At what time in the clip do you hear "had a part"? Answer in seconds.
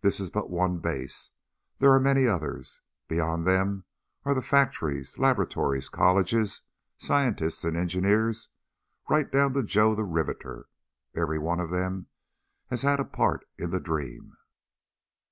12.82-13.46